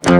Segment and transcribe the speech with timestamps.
[0.00, 0.12] 大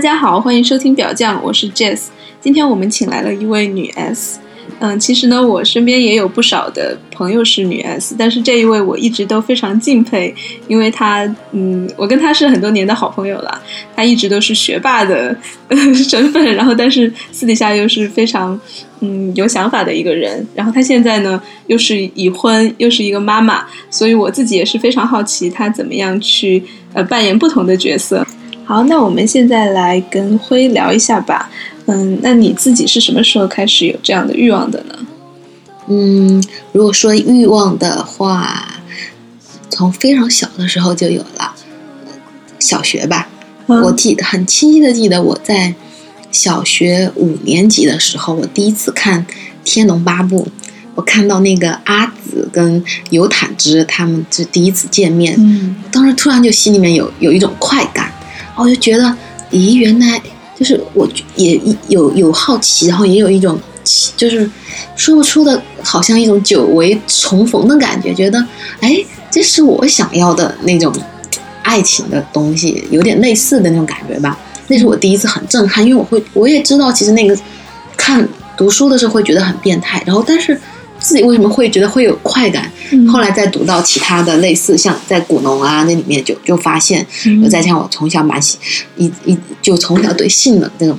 [0.00, 2.06] 家好，欢迎收听表匠，我是 Jess。
[2.40, 4.40] 今天我们请来了一位女 S。
[4.78, 10.34] 嗯，其实呢，我身边也有不少的朋友是女 S，但是这一位我一直都非常敬佩，
[10.66, 11.22] 因为她，
[11.52, 13.62] 嗯，我跟她是很多年的好朋友了。
[13.94, 15.36] 她一直都是学霸的
[15.94, 18.60] 身份，然后但是私底下又是非常，
[19.00, 20.44] 嗯，有想法的一个人。
[20.54, 28.26] 然后她现在呢，又是已婚，又是一个妈妈，所以我自己也是非常好奇她怎么样去呃扮演不同的角色。
[28.64, 31.50] 好，那我们现在来跟辉聊一下吧。
[31.86, 34.94] 嗯，那你自己是什么时候开始有这样的欲望的呢？
[35.88, 38.80] 嗯，如果说欲望的话，
[39.68, 41.52] 从非常小的时候就有了，
[42.60, 43.28] 小学吧。
[43.66, 45.74] 我记得很清晰的记得我在
[46.30, 49.26] 小学五年级的时候，我第一次看
[49.64, 50.44] 《天龙八部》，
[50.94, 58.12] 我看到那个阿紫跟尤坦之他们就第一次见面，嗯，当时突然就心里面有有一种快感，
[58.54, 59.16] 我就觉得，
[59.50, 60.22] 咦，原来。
[60.62, 63.58] 就是我也有有好奇，然后也有一种
[64.16, 64.48] 就是
[64.94, 68.14] 说不出的，好像一种久违重逢的感觉。
[68.14, 68.38] 觉得
[68.78, 68.96] 哎，
[69.28, 70.94] 这是我想要的那种
[71.64, 74.38] 爱情的东西，有点类似的那种感觉吧。
[74.68, 77.36] 那是我第一次很震撼，因为我会我也知道，其实那个
[77.96, 80.56] 看读书的时候会觉得很变态，然后但是。
[81.02, 82.70] 自己为什么会觉得会有快感？
[83.10, 87.06] 后来再读到其他的类似，像在古农啊那里面，就就发现，
[87.50, 88.58] 再加上我从小蛮喜
[88.96, 90.96] 一一就从小对性的这种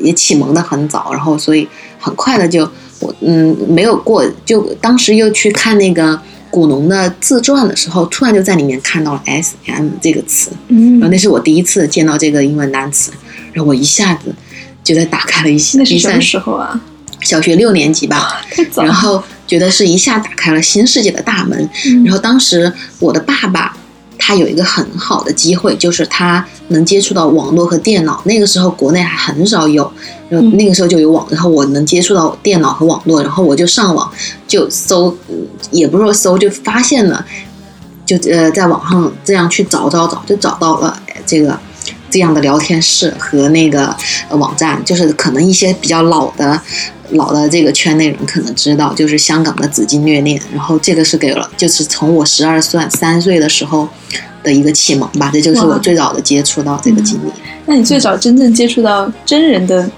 [0.00, 2.68] 也启蒙的很早，然后所以很快的就
[3.00, 13.12] 我嗯没有过，就当时又去看那个古农的自传的时候，突然就在里面看到了 S M 这个词，嗯然后那是我第一次见到这个英文单词，
[13.52, 14.34] 然后我一下子
[14.82, 15.78] 就在打开了一些。
[15.78, 16.80] 那是什么时候啊？
[17.20, 18.40] 小学六年级吧，
[18.76, 21.68] 然后觉得是一下打开了新世界的大门。
[22.04, 23.76] 然后当时我的爸爸
[24.18, 28.20] 他有一个很好的机会，就是他能接触到网络和电脑。
[28.24, 29.90] 那个时候国内还很少有，
[30.28, 34.10] 然后那个时候就有网，然后我能接触到电脑和网络，然后我就上网
[34.46, 35.16] 就搜，
[35.70, 37.24] 也不是说搜，就发现了，
[38.04, 41.58] 就呃在网上这样去找找找，就找到了这个。
[42.08, 43.94] 这样的聊天室和那个
[44.30, 46.58] 网站，就是可能一些比较老的、
[47.10, 50.40] 老的这个圈内人可能知道，就是香港的紫金虐恋。
[50.52, 53.88] 然后这个是给了，就是从我十二岁、三岁的时候
[54.42, 57.30] 的一个启蒙吧，这就是我最早的接触到这个经历。
[57.66, 59.90] 那你最早真正接触到真人的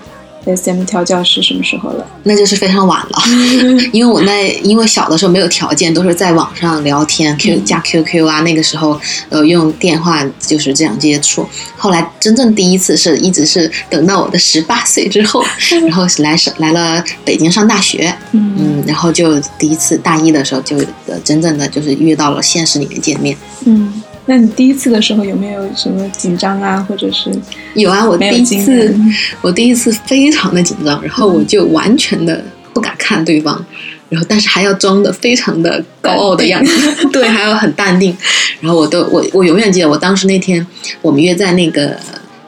[0.56, 2.06] ？S M 调教是什么时候了？
[2.24, 3.22] 那就是非常晚了，
[3.92, 11.48] 因为我那因为小的时候没有条件，都是在网上聊天，Q 加 Q Q 啊，那个时候呃用电话就是这样接触。
[11.76, 15.44] 后来真正第一次是一直是等到我的十八岁之后，
[15.86, 20.76] 然后来上来了北京上大学，嗯，然后就第一次大一的时候就
[21.24, 24.02] 真正的就是遇到了现实里面见面，嗯。
[24.30, 27.32] 那你第一次的时候有没有什么紧张啊，或者是
[27.72, 28.06] 有啊？
[28.06, 28.94] 我第一次，
[29.40, 32.44] 我第一次非常的紧张，然后我就完全的
[32.74, 33.64] 不敢看对方，
[34.10, 38.14] 然后但是还要装的非常的高傲的样子，对，还要很淡定。
[38.60, 40.64] 然后我都我我永远记得，我当时那天
[41.00, 41.98] 我们约在那个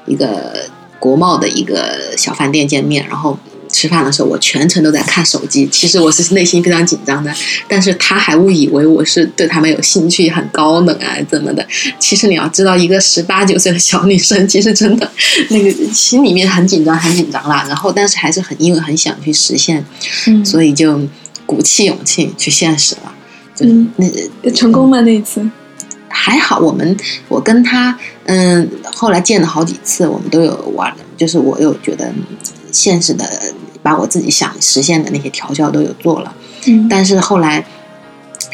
[0.04, 0.54] 一个
[0.98, 3.38] 国贸的一个小饭店见面，然后。
[3.72, 5.66] 吃饭的时候，我全程都在看手机。
[5.69, 7.32] 其实我是内心非常紧张的，
[7.69, 11.66] 但是他还误以为我是对他们有兴趣，很高冷啊，怎么的？
[11.98, 15.10] 其实你要知道，一个十八九岁的小女生，其实真的
[15.50, 17.64] 那个心里面很紧张，很紧张啦。
[17.69, 19.84] 然后，但是还是很因为很想去实现，
[20.44, 21.00] 所以就
[21.47, 23.12] 鼓起勇气去现实了。
[23.60, 23.91] 嗯，
[24.42, 25.00] 那成功吗？
[25.02, 25.48] 那一次
[26.08, 26.97] 还好，我们
[27.28, 32.12] 我跟他嗯，后来见了好几次，我们都有玩，就是我有觉得。
[32.72, 33.28] 现实的
[33.82, 36.34] 把我自己想实现的那些调教都有做了，
[36.66, 37.64] 嗯，但是后来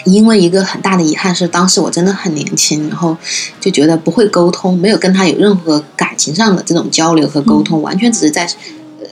[0.04, 3.16] 因为一个很大的遗憾是，当时我真的很年轻，然后
[3.60, 8.48] 就觉得不会沟通，没有跟他有任何感情上的这种交流和沟通，完全只是在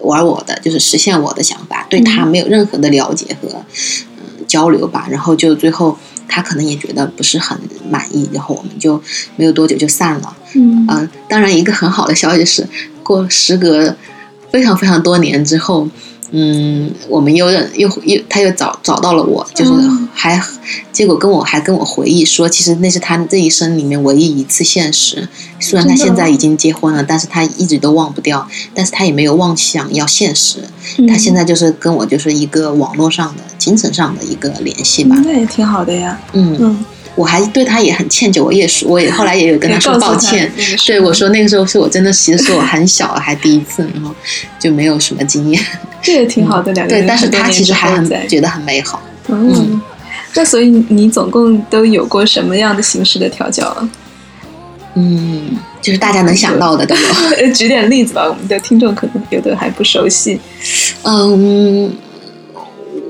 [0.03, 3.49] 玩我的，就是实现我的想法，对他没有任何的了解和
[4.17, 5.09] 嗯交流吧。
[5.11, 5.99] 然后就最后
[6.29, 7.59] 他可能也觉得不是很
[7.91, 9.03] 满意，然后我们就
[9.35, 10.37] 没有多久就散了。
[10.55, 12.69] 嗯，当然一个很好的消息是，
[13.03, 13.97] 过时隔。
[14.55, 15.89] 非常非常多年之后，
[16.31, 19.73] 嗯，我们又认又又他又找找到了我，就是
[20.15, 20.41] 还
[20.93, 25.29] 结果跟我还跟我回忆说，其实那是他这一生里面唯一一次现实。
[25.59, 30.59] 虽然他现在已经结婚了，但是他一直都忘不掉，但是他也没有妄想要现实。
[31.09, 35.17] 他现在就是跟我就是一个网络上的精神上的一个联系吧。
[35.25, 36.21] 那也挺好的呀。
[36.33, 36.85] 嗯嗯，
[37.15, 40.51] 我还对他也很歉疚，我也说，我也后来也有跟他说抱歉。
[40.85, 44.15] 对，我说那个时候是我真的其实是我很小，还第一次，然后
[44.59, 45.65] 就没有什么经验。
[46.03, 47.05] 这也挺好的，两个人。
[47.05, 49.01] 对，但是他其实还很觉得很美好。
[49.29, 49.81] 嗯，
[50.35, 53.89] 那所以你总共都有过什么样的形式的调教啊？
[54.95, 57.51] 嗯，就是大家能想到的都有。
[57.55, 60.41] 举点例子吧，我们的听众可能有的还不熟悉。
[61.03, 61.93] 嗯。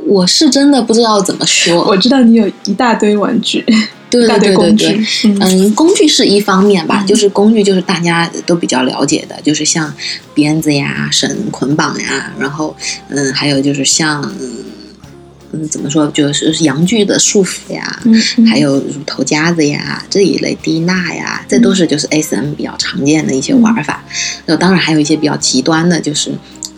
[0.07, 1.83] 我是真的不知道怎么说。
[1.85, 3.65] 我知道你有一大堆玩具，
[4.11, 5.05] 对对对对对，
[5.41, 9.93] 嗯，工具是一方面吧，就是工具就是大家都比较了解的，就是像
[10.35, 12.77] 鞭子呀、绳捆绑呀，然后
[13.09, 14.23] 嗯，还有就是像
[15.53, 18.01] 嗯怎么说，就是阳具的束缚呀，
[18.49, 24.05] 还有乳头夹子呀这一类低钠呀，这都是就是 S M 比较常见的一些玩法。
[24.47, 26.31] 那当然还有一些比较极端的，就是。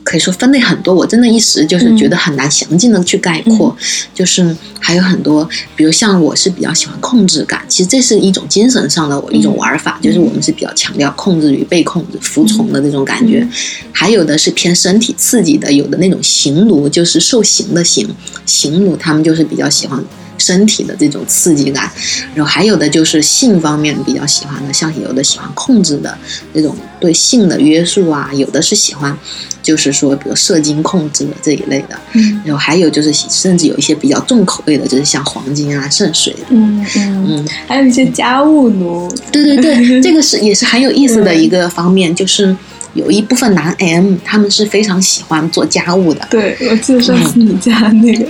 [0.07, 3.77] 可以说分类很多，我真的一时就是觉得很难详尽的去概括。
[4.15, 13.45] 就是还有很多，比如像我是比较喜欢控制感，其实这是一种精神上的我一种玩法，就是我们是比较强调控制与被控制、服从的那种感觉。
[13.91, 18.09] 还有的是偏身体刺激的，有的那种刑奴，就是受刑的刑，
[18.47, 20.01] 刑奴他们就是比较喜欢。
[20.39, 21.91] 身体的这种刺激感，
[22.35, 26.17] 然后还有的就是性方面比较喜欢的，像有的喜欢控制的
[26.55, 29.17] 这种对性的约束啊，有的是喜欢，
[29.63, 42.57] 就是说比如射精控制的这一类的，嗯，然后还有就是甚至有一些比较重口味的，就是像黄金啊、圣水，嗯嗯嗯，还有一些家务奴，对对对， 这个是也是很有意思的一个方面，就是。
[42.95, 46.27] 有一部分男 M，他们是非常喜欢做家务的。
[46.31, 48.27] 对，我记得上次你家那个，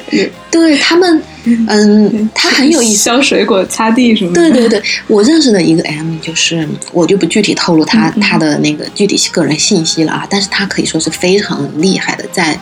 [0.51, 1.23] 对他们，
[1.69, 4.41] 嗯，他很有意思，削水果、擦地什么的。
[4.41, 12.59] 对对对，我认识的一个 M，就是我就不具体透露他他的那个具体个人信息了啊，但是他可以说是非常厉害的，在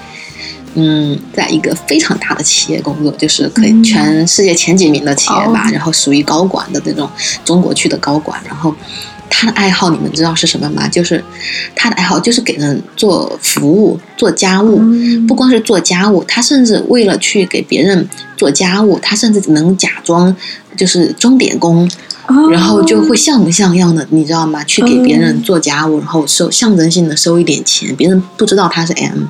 [0.75, 7.09] 嗯，在一个非常大的企业工作，就是可以全世界前几名的企业吧，然后属于高管的这种
[7.45, 8.75] 中国区的高管，然后。
[9.37, 10.87] 他的爱好你们知道是什么吗？
[10.87, 11.23] 就是
[11.75, 14.81] 他的爱好就是给人做服务、做家务。
[15.27, 20.35] 不光是做家务，他甚至为了去给别人做家务，他甚至能假装
[20.77, 21.91] 就是钟点工，
[22.53, 24.63] 然后就会像模像样的，你知道吗？
[24.63, 29.25] 去给别人做家务，然后收象征性的收一点钱，别人不知道他是 M。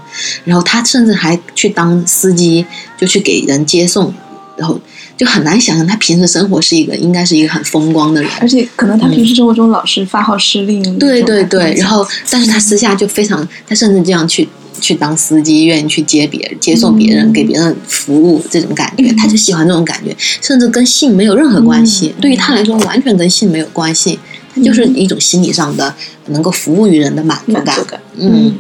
[0.45, 2.67] 然后他甚至还去当司机，
[2.99, 4.13] 就去给人接送，
[4.59, 4.79] 然后。
[5.17, 10.99] 就很难想象他平时生活是一个应该是一个很风光的人，而且可能他平时生活中老是发号施令。
[10.99, 14.49] 对对对，然后但是他私下就非常，他甚至这样去
[14.81, 22.13] 去当司机，愿意去接别人、接送别人、给别人服务这种感觉，他就喜欢这种感觉，甚至跟性没有任何关系。
[22.21, 24.19] 对于他来说，完全跟性没有关系，
[24.53, 25.95] 他就是一种心理上的
[26.27, 28.01] 能够服务于人的满足感。
[28.19, 28.53] 嗯。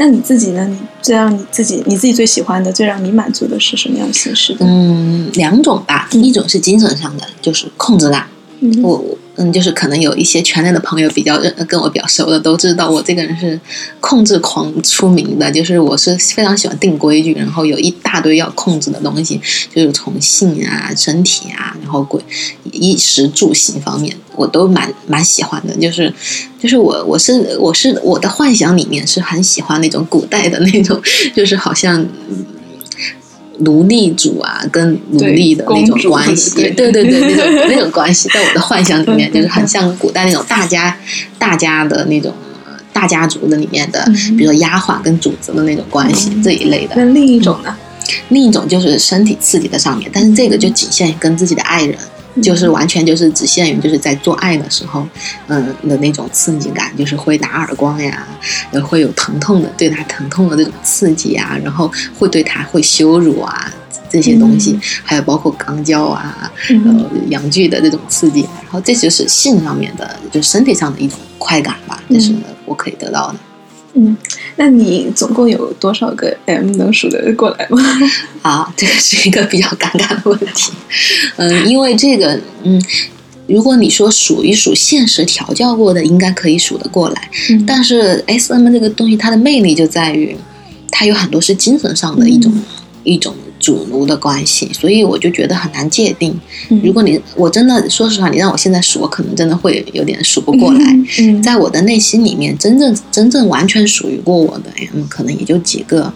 [0.00, 0.66] 那你自己呢？
[0.66, 4.64] 你最让你自己你自己最喜欢的、最让你满足的是什么样形式的？
[4.66, 6.08] 嗯，两种吧。
[6.12, 8.26] 一种是精神上的，就是控制感。
[8.82, 9.04] 我。
[9.36, 13.58] 嗯，就是可能有一些圈内的朋友比较认跟我比较熟的都知道，我这个人是
[14.00, 15.50] 控制狂出名的。
[15.50, 19.40] 就是我是非常喜欢定规矩，然后有一大堆要控制的东西，
[19.74, 22.20] 就是从性啊、身体啊，然后规
[22.72, 25.74] 衣食住行方面，我都蛮蛮喜欢的。
[25.76, 26.12] 就是
[26.60, 31.00] 就是我我是我是我的幻想里面是很喜欢那种古代的那种，
[31.34, 32.06] 就是好像。
[33.60, 40.96] 奴隶主啊，跟奴隶的那种关系，对对对，那种那种关系，在我的幻想里面，就是很像古代那种大家
[41.38, 42.32] 大家的那种
[42.92, 44.04] 大家族的里面的，
[44.36, 46.94] 比如说丫鬟跟主子的那种关系这一类的。
[46.96, 47.76] 那另一种呢？
[48.30, 51.96] 另一种就是身体刺激的上面，但是这个就仅限于跟自己的爱人。
[52.42, 55.06] 就是完全就是只限于就是在做爱的时候，
[55.48, 58.26] 嗯的那种刺激感，就是会打耳光呀，
[58.70, 63.72] 然后会有疼痛的，对他疼痛的这种刺激啊，然后会对他会羞辱啊
[64.08, 72.32] 这些东西，还有包括肛交啊，呃阳具的这种刺激，然后这就是性上面的，就身体上的一种快感吧，这是
[72.64, 73.38] 我可以得到的。
[73.94, 74.16] 嗯，
[74.56, 77.82] 那你总共有多少个 M 能数得过来吗？
[78.42, 80.72] 啊，这个是一个比较尴尬的问题。
[81.36, 82.80] 嗯，因为这个，嗯，
[83.48, 87.30] 如果你说数一数现实调教过的，应该可以数得过来。
[87.66, 90.36] 但是 SM 这个东西，它的魅力就在于，
[90.90, 92.52] 它有很多是精神上的一种
[93.02, 93.34] 一种。
[93.60, 96.34] 主奴的关系，所以我就觉得很难界定。
[96.82, 100.80] 如果你我真的说实话，你让我现在数，我可能真的会有点数不过来。
[101.42, 106.10] 在我的内心里面，真正真正完全属于过我的，嗯，可能也就几个。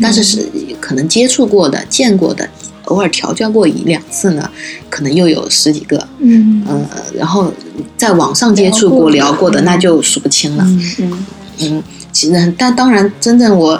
[0.00, 0.48] 但是是
[0.80, 2.48] 可能接触过的、见过的、
[2.86, 4.50] 偶尔调教过一两次呢，
[4.88, 6.08] 可能又有十几个。
[6.20, 7.52] 嗯，呃，然后
[7.96, 10.64] 在网上接触过、聊过的，那就数不清了。
[10.98, 11.26] 嗯
[11.60, 13.78] 嗯，其实但当然，真正我。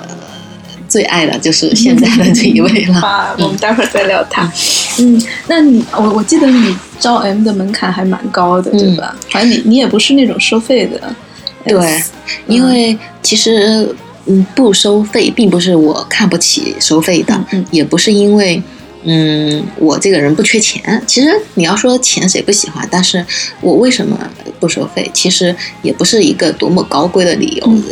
[0.88, 3.00] 最爱的就是现在的这一位了。
[3.06, 4.50] 啊，我们待会儿再聊他。
[4.98, 9.14] 嗯，那你我我记得你招 M 的门槛还蛮高的，嗯对吧？
[9.30, 11.00] 反正你你也不是那种收费的
[11.66, 12.02] 对，
[12.46, 13.94] 因为其实
[14.26, 17.38] 嗯不收费，并不是我看不起收费的，
[17.70, 18.62] 也不是因为
[19.08, 21.02] 嗯我这个人不缺钱。
[21.06, 23.24] 其实你要说钱谁不喜欢，但是
[23.60, 24.18] 我为什么
[24.60, 25.08] 不收费？
[25.14, 27.66] 其实也不是一个多么高贵的理由。
[27.68, 27.82] 嗯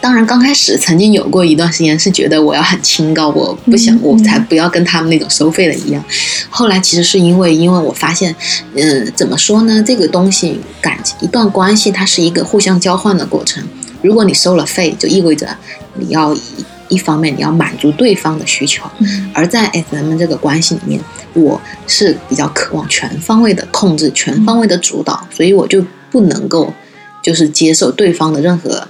[0.00, 6.04] 当然，刚开始曾经有过一段时间是觉得我要很清高，我不想，嗯我才不要跟他们那种收费的一样。
[6.50, 8.34] 后来其实是因为，因为我发现，
[8.74, 9.82] 嗯，怎么说呢？
[9.84, 13.62] 这个东西感情一段关系，它是一个互相交换的过程。
[14.02, 15.56] 如果你收了费，就意味着
[15.94, 16.36] 你要
[16.92, 19.30] 一一方面你要满足对方的需求，嗯。
[19.34, 21.00] 而在 SM 这个关系里面，
[21.32, 26.72] 我是比较渴望全方位的控制、全方位的主导，所以我就不能够
[27.22, 28.86] 就是接受对方的任何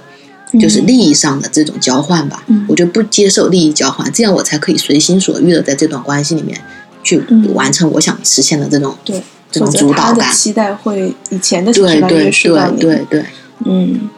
[0.59, 2.65] 就是利益上的这种交换吧，嗯。
[2.67, 6.59] 我就不接受利益交换，这样我才可以随心所欲的在这段关系里面
[7.01, 7.53] 去嗯。
[7.53, 10.31] 完成我想实现的这种、对，这种主导感。
[10.31, 12.31] 期待会以前的对对。
[12.31, 13.25] 对对对，
[13.65, 14.09] 嗯，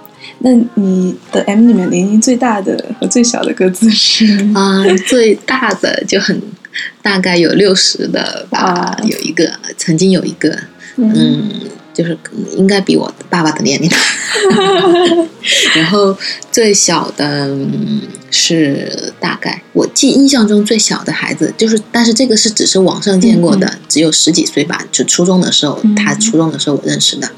[0.45, 4.47] 那你的 M 里面年龄最大的和最小的各自是？
[4.53, 6.39] 啊、最大的就很
[7.01, 10.55] 大概有六十的吧啊，有一个曾经有一个，
[10.97, 11.49] 嗯，
[11.91, 12.15] 就是
[12.55, 13.97] 应该比我爸爸的年龄大。
[15.75, 16.15] 然后
[16.51, 27.31] 最小的嗯是大概我记印象中最小的孩子，就是但是这个是只是网上见过的，只有十几岁吧，就初中的时候，嗯他初中的时候我认识的，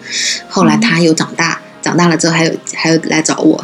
[0.49, 1.61] 后来他又长大。
[1.87, 3.55] 长大了之后，还有还有来找我，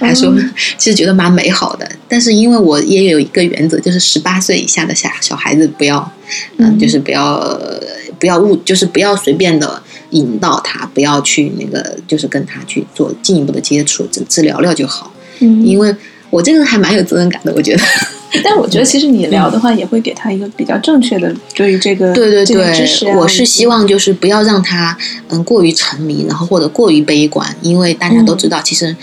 [0.00, 1.90] 还说嗯其实觉得蛮美好的。
[2.06, 6.12] 但是因为我也有一个原则，就是十八岁以下的小小孩子不要，
[6.58, 7.80] 嗯，嗯就是不要呃
[8.20, 15.10] 不要误，就是不要随便的引导他，不要去那个，就是跟他去做进一步的接触，只只聊聊就好。
[15.38, 15.94] 嗯，因为
[16.28, 17.82] 我这个人还蛮有责任感的，我觉得。
[18.44, 22.64] 但我觉得其实你聊的话，也会给他一个比较正确的对于这个对对对，
[23.10, 23.16] 啊。
[23.16, 24.96] 我是希望就是不要让他
[25.28, 28.94] 嗯过于沉迷，然后或者过于悲观，因为大家都知道，其实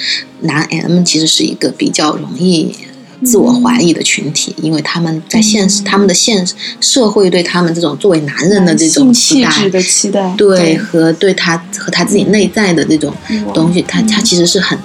[0.41, 2.75] 男 M 其实是一个比较容易。
[3.23, 6.45] 自我怀疑的群体，因为他们在现实，嗯他们的现
[6.81, 13.11] 社会对他们这种作为男人的这种期待，的期待，对和对他和他自己内在的这种
[13.53, 14.77] 东西，他他其实是很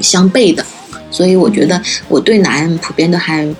[0.00, 0.66] 相悖的，
[1.12, 3.44] 所以我觉得我对男人普遍都还。
[3.44, 3.56] 嗯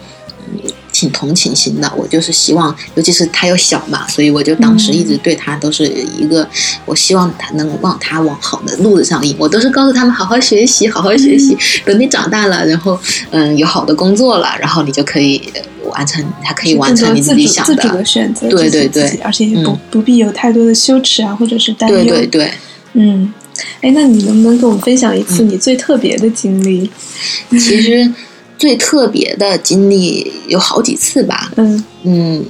[0.93, 6.47] 挺同情心的，我就是希望，尤其是他又小嘛，所以我就当时一直对他都是一个，
[6.85, 9.35] 我希望他能往他往好的路子上引。
[9.39, 11.57] 我都是告诉他们好好学习，好好学习，
[11.87, 15.43] 等你长大了，然后嗯有好的工作了，然后你就可以
[15.87, 21.97] 完成，还可以完成你自己想自主的选择，对对对而且也不嗯不必有太多的羞耻啊，或者是担忧。
[21.97, 22.53] 对对对。
[22.93, 23.33] 嗯，
[23.81, 26.91] 哎，那你能不能跟我们分享一次你最特别的经历？
[27.51, 28.11] 其实
[28.59, 32.45] 最特别的经历有好几次吧，嗯嗯，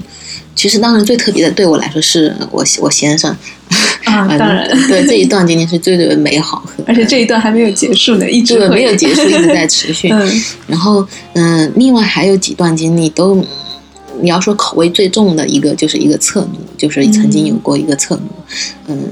[0.55, 3.31] 其实当然最特别的对我来说是我我先生，
[4.05, 10.11] 啊， 嗯当然，对这一段经历是最最的美好， 而且这一段还没有结束呢，一直没有结束，一直在持续。
[10.11, 13.43] 嗯然后嗯，另外还有几段经历都，
[14.21, 18.23] 你要说口味最重的一个就是一个侧奴，就是曾经有过一个侧奴，
[18.89, 19.09] 嗯。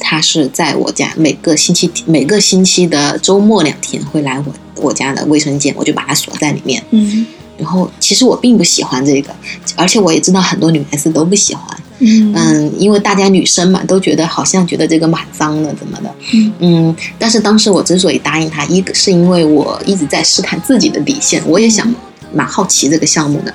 [0.00, 6.82] 他是在我家每个星期每个星期的周末两天会来我我家的卫生间，我就把它锁在里面。
[6.90, 7.26] 嗯
[7.58, 9.34] 然后其实我并不喜欢这个，
[9.74, 11.64] 而且我也知道很多女孩子都不喜欢。
[11.98, 16.14] 嗯嗯，因为大家女生嘛，都觉得好像觉得这个蛮脏的，怎么的？
[16.32, 21.92] 嗯嗯，但是当时我之所以答应他，一个是因为我一直在试探自己的底线，我也想
[22.32, 23.52] 蛮好奇这个项目的，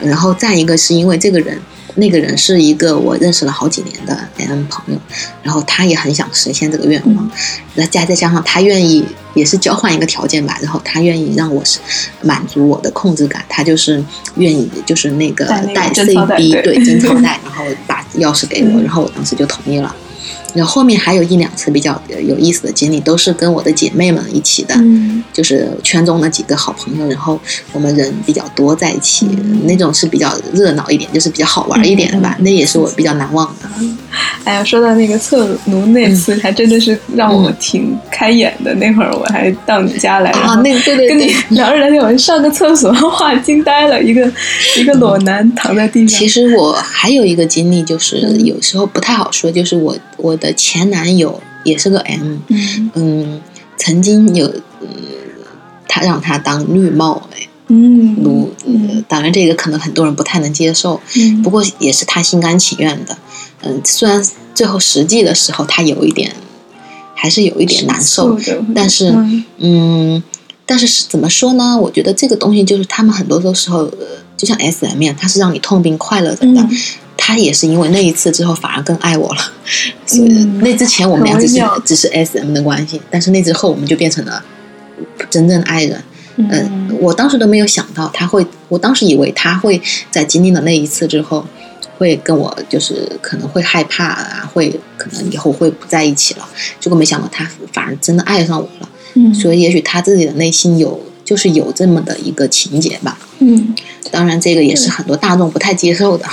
[0.00, 1.60] 然后再一个是因为这个人。
[1.94, 5.00] 那个人是一个我认识了好几年的 M 朋友，
[5.42, 7.30] 然后他也很想实现这个愿望，
[7.74, 11.78] 那再再加上他愿意，也是交换一个条件吧，然后他愿意让我是
[12.22, 14.02] 满足我的控制感，他就是
[14.36, 16.82] 愿意就是那个带那个带贞操带 CB 对。
[16.82, 18.84] 金超带， 然后把钥匙给我，嗯。
[18.84, 19.94] 然后我当时就同意了。
[20.54, 27.38] 然后后面还有一两次比较有意思的经历，都是跟我的姐妹们一起的，嗯就是圈中的几个好朋友，然后
[27.72, 33.68] 我们人比较多在一起，嗯那种是比较热闹一点，就是比较好玩一点的吧，那也是我比较难忘的。
[34.44, 38.74] 哎呀，说到那个侧奴那嗯次，还真的是让我挺开眼的。
[38.74, 41.32] 那会儿我还到你家来，啊，那个对对跟你。
[41.50, 42.90] 聊着聊着，我上个厕所，
[43.20, 44.30] 哇，惊呆了，一个
[44.78, 46.18] 一个裸男躺在地上。
[46.18, 53.40] 其实我还有一个经历，就是嗯有时候不太好说，就是我我的前男友也是个 M，嗯嗯，
[53.76, 54.46] 曾经有
[54.80, 54.88] 嗯，
[55.88, 63.18] 他让他当绿帽哎嗯当然这个可能很多人不太能接受，嗯不过也是他心甘情愿的。
[63.62, 64.24] 嗯，虽然
[64.54, 66.32] 最后实际的时候他有一点，
[67.14, 70.22] 还是有一点难受，的但是嗯嗯，
[70.66, 71.78] 但是是怎么说呢？
[71.78, 76.60] 我觉得这个东西就是他们很多的时候，呃就像 S M 一样，它是让你痛并快乐着的。
[76.60, 76.70] 嗯
[77.24, 79.40] 他也是因为那一次之后反而更爱我了。
[80.04, 84.44] 所以嗯那之前我们俩只是只是 S M 的关系，但是那之后我们就变成了
[85.30, 86.02] 真正的爱人。
[86.34, 91.46] 嗯，嗯我当时都没有想到他会，我当时以为他会在经历了那一次之后，
[91.96, 96.48] 会跟我就是可能会害怕啊，会可能以后会不在一起了。
[96.80, 103.16] 结果没想到他反而真的爱上我了，嗯，所以也许他自己的内心有就是有这么的一个情节吧。
[103.38, 103.74] 嗯，
[104.10, 106.26] 当然，这个也是很多大众不太接受的。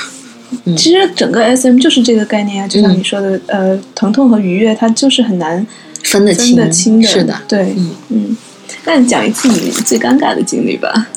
[0.76, 5.66] 其实整个 S M 就是这个概念啊，就像嗯你说的，呃，疼痛和愉悦，它就是很难
[6.04, 7.08] 分分得清，得清的。
[7.08, 7.42] 是的。
[7.48, 8.38] 对，嗯嗯。
[8.86, 11.08] 那你讲一次你最尴尬的经历吧。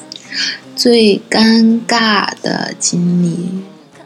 [0.75, 3.37] 最尴尬的经历，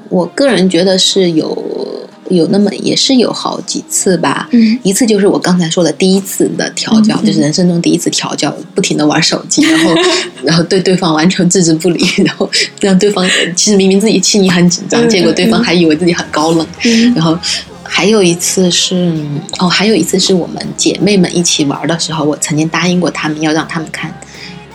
[0.09, 1.86] 我个人觉得是有
[2.31, 4.49] 有那么也是有好几次吧。
[4.53, 9.95] 嗯一次就是我刚才说的第一次的调教，就是人生中第一次调教，不停的玩手机，然后
[10.45, 12.49] 然后对对方完全置之不理， 然后
[12.81, 16.67] 让对方其实明明自己心里很紧张，嗯结果对方还以为自己很高冷。
[16.85, 17.39] 嗯然后
[17.83, 19.13] 还有一次是
[19.59, 24.13] 哦，还有一次是我们姐妹们一起玩的时候，我曾经答应过她们要让她们看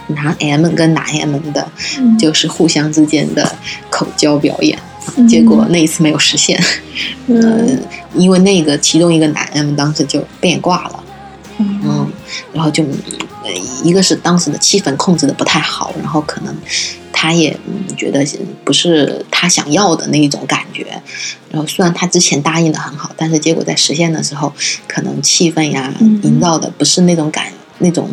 [0.07, 1.67] 男 M 跟男 M 的，
[1.99, 3.55] 嗯就是互相之间的
[3.89, 4.77] 口交表演。
[5.17, 5.27] 嗯。
[5.27, 6.61] 结果那一次没有实现，
[7.27, 7.39] 嗯。
[7.41, 7.83] 嗯，
[8.15, 11.03] 因为那个其中一个男 M 当时就变卦了，
[11.59, 11.81] 嗯。
[11.83, 12.11] 嗯，
[12.53, 12.83] 然后就
[13.43, 13.51] 呃
[13.83, 16.55] 一个是当时的气氛控制的不太好，然后可能
[17.11, 18.25] 他也嗯觉得
[18.63, 20.85] 不是他想要的那一种感觉，
[21.49, 24.53] 然后虽然他之前答应的很好，但是结果在实现的时候，
[24.87, 26.19] 可能气氛呀嗯。
[26.23, 27.45] 营造的不是那种感
[27.79, 28.07] 那种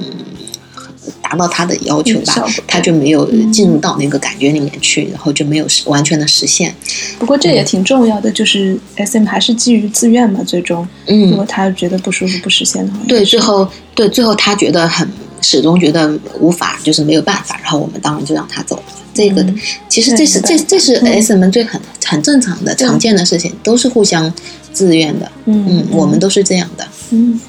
[1.23, 6.75] 达到他的要求吧嗯，他就没有进入到那个感觉里面去，然后就没有实完全的实现，
[7.19, 10.87] 不过这也挺重要的，就是 S M 还是基于自愿嘛，最终。
[11.07, 11.31] 嗯。
[11.31, 15.09] 如果嗯，他觉得不舒服不实现的话，对，最后对最后他觉得很
[15.41, 18.83] 始终觉得无法，就是没有办法，然后我们当然就让他走了。
[19.15, 19.59] 这个、嗯。
[19.89, 21.13] 其实这是这这是嗯。
[21.13, 24.33] S 们最很很正常的常见的事情，都是互相
[24.79, 25.31] 自愿的。
[25.47, 26.87] 嗯嗯，我们都是这样的。
[27.11, 27.41] 嗯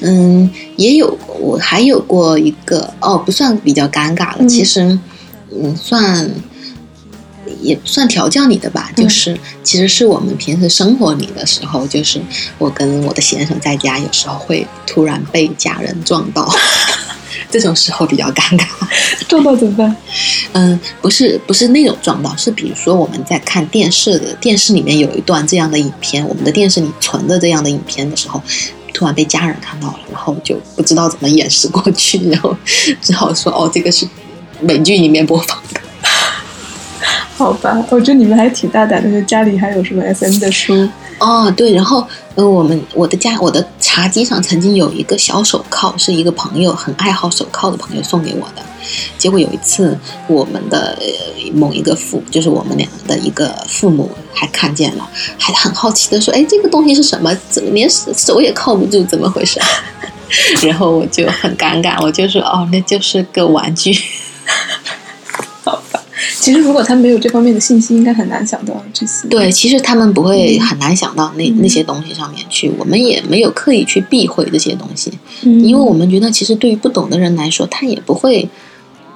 [0.00, 4.98] 嗯，也有我还有过一个哦，不算比较尴尬了，嗯其实
[5.52, 6.28] 嗯算
[7.60, 12.20] 也不算调教你的吧，嗯就是其实是我们平时生活里的时候，就是
[12.58, 16.50] 我跟我的先生在家，有时候会突然被家人撞到。
[17.54, 18.66] 这种时候比较尴尬，
[19.28, 19.96] 撞到怎么办？
[20.54, 28.42] 嗯，不是不是那种撞到，是比如说我们在看电视的电视里面有一段这样的影片，我们的电视里存着这样的影片的时候，
[28.92, 32.56] 突然被家人看到了，然后就不知道怎么掩饰过去，然后
[33.00, 34.04] 只好说哦，这个是
[34.60, 35.80] 美剧里面播放的。
[37.38, 40.88] 好吧，我觉得你们还挺大胆的，就家里还有什么 S M 的书，
[41.18, 48.62] 哦，对，然后呃，我们我的家我的茶几上曾经有一个小手铐，是一个朋友很爱好手铐的朋友送给我的。
[49.16, 50.98] 结果有一次，我们的
[51.54, 57.34] 某一个父，就是我们俩的一个父母还看见了，还很好奇的说：“哎，这个东西是什么？
[57.48, 59.02] 怎么连手手也铐不住？
[59.04, 59.58] 怎么回事？”
[60.66, 63.96] 然后我就很尴尬，我就说：“哦，那就是个玩具。”
[66.44, 69.26] 其实如果他没有这方面的信息，应该很难想到这些。
[69.28, 75.10] 对，其实他们不会很难想到那、嗯那些东西上面去，我们也没有刻意去避讳这些东西。
[75.44, 78.46] 嗯，因为我们觉得，其实对于不懂的人来说，他也不会，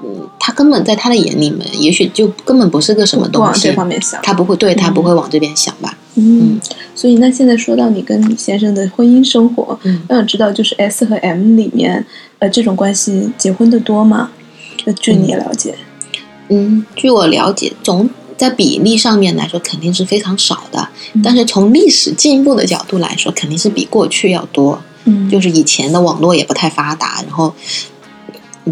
[0.02, 4.18] 嗯，他根本在他的眼里面，也许就根本不是个什么东西不往这，方面想。
[4.22, 5.98] 他不会对他嗯不会往这边想吧？
[6.14, 6.58] 嗯，
[6.94, 12.06] 所以那现在说到你跟你先生的婚姻生活，嗯我想知道就是 S 和 M 里面，
[12.38, 14.30] 呃，这种关系结婚的多吗？
[14.86, 15.74] 呃，据你了解，
[16.48, 24.82] 嗯，据我了解，总在比例上面来说，肯定是非常少的，嗯但是从历史进步的角度来说，肯定是比过去要多。
[25.04, 27.54] 嗯，就是以前的网络也不太发达，然后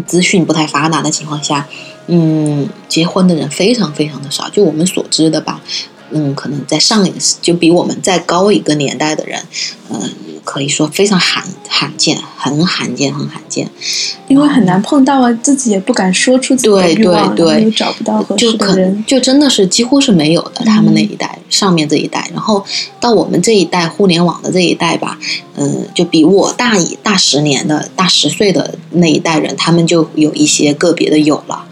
[0.05, 1.67] 资讯不太发达的情况下，
[2.07, 4.47] 嗯，结婚的人非常非常的少。
[4.49, 5.61] 就我们所知的吧，
[6.11, 9.41] 嗯，可能在上一就比我们再高一个年代的人，
[9.89, 10.01] 嗯、
[10.43, 13.69] 可以说非常罕罕见，很罕见，很罕见。
[14.27, 19.03] 因为很难碰到啊，自己也不敢说出自己的对欲望，对对找不到合就可适的人。
[19.07, 22.63] 就真的是几乎是没有的，他们那嗯一代、上面这一代，然后
[22.99, 25.17] 到我们这一代互联网的这一代吧，
[25.55, 31.65] 嗯，就比我大一大十年的大十岁的那一代人，他们就有一些个别的有了。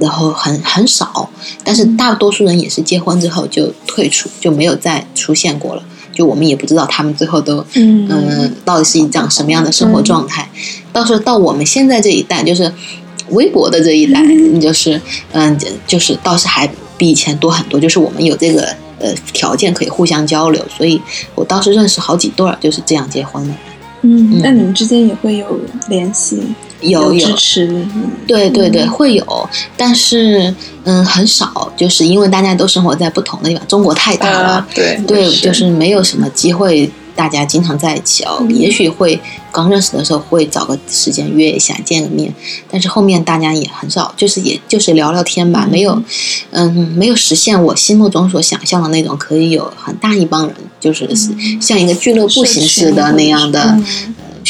[0.00, 1.28] 然后很很少，
[1.62, 5.82] 但是嗯大多数人也是结婚之后就退出，就没有再出现过了。
[6.12, 10.48] 就我们也不知道他们最后都嗯嗯，到底是一种什么样的生活状态？
[10.92, 12.70] 到时候到我们现在这一代，就是
[13.30, 15.00] 微博的这一代，嗯就是
[15.32, 17.78] 嗯，就是倒是还比以前多很多。
[17.78, 18.62] 就是我们有这个
[18.98, 21.00] 呃条件可以互相交流，所以
[21.34, 23.54] 我当时认识好几对儿就是这样结婚的。
[24.02, 26.42] 嗯嗯，那你们之间也会有联系？
[26.80, 28.10] 有有支持，嗯。
[28.26, 34.68] 对对对，会有，但是嗯很少，就是因为大家都生活在不同的地方，中国太大了，啊。
[34.74, 38.38] 对对，就是没有什么机会大家经常在一起哦。
[38.40, 38.56] 嗯。
[38.56, 39.20] 也许会
[39.52, 42.32] 刚认识的时候会找个时间约一下见个面，
[42.70, 45.70] 但是后面大家也很少，就是也就是聊聊天吧，嗯。
[45.70, 46.02] 没有
[46.52, 51.60] 嗯没有实现我心目中所想象的那种可以有很大一帮人，就是嗯。
[51.60, 53.76] 像一个俱乐部形式的那样的。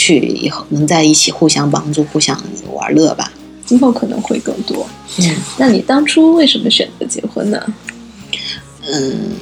[0.00, 2.34] 去以后能在一起互相帮助、互相
[2.72, 3.30] 玩乐吧。
[3.66, 4.86] 今后可能会更多。
[5.18, 7.62] 嗯那你当初为什么选择结婚呢？
[8.90, 9.36] 嗯，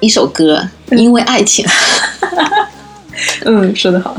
[0.00, 1.62] 一首歌，因为爱情。
[3.44, 4.16] 嗯，说得好。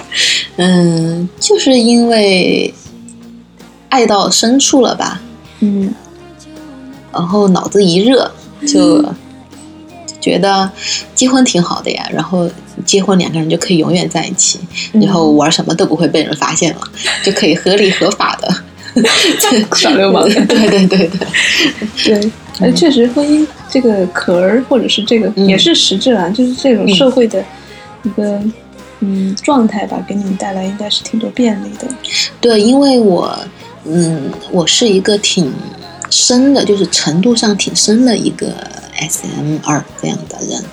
[0.56, 2.72] 嗯，就是因为
[3.88, 5.20] 爱到深处了吧，
[5.60, 5.92] 嗯
[7.12, 8.30] 然后脑子一热，
[8.66, 9.02] 就
[10.20, 10.70] 觉得
[11.14, 12.08] 结婚挺好的呀。
[12.12, 12.48] 然后
[12.86, 14.58] 结婚两个人就可以永远在一起，
[14.92, 16.80] 嗯然后玩什么都不会被人发现了，
[17.24, 18.54] 就可以合理合法的
[19.74, 21.10] 耍 流氓 对对对对，
[22.20, 27.44] 对，哎，确实，婚姻这个壳儿，或者是这个、嗯也是实质啊，就是这种嗯社会的
[28.02, 28.40] 一个
[29.00, 31.86] 嗯状态吧，给你们带来应该是挺多便利的。
[32.40, 33.38] 对，因为我，
[33.84, 35.52] 嗯，我是一个挺
[36.10, 38.52] 深的，就是程度上挺深的一个
[38.98, 40.64] S M 二这样的人，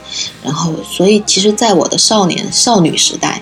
[0.43, 3.41] 然后所以其实，在我的少年少女时代，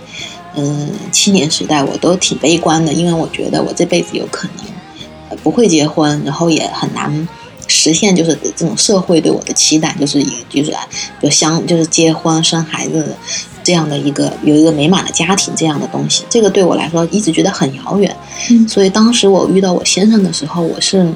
[0.55, 7.27] 嗯，青年时代，我都挺悲观的，因为我觉得我这辈子有可能不会结婚，然后也很难。
[7.65, 10.75] 实现就是这种社会对我的期待，就是以就是
[11.21, 13.15] 就相就是结婚生孩子
[13.63, 18.13] 这样的一个有一个美满的家庭这样的东西，这个对我来说一直觉得很遥远。
[18.49, 21.07] 嗯所以当时我遇到我先生的时候，我是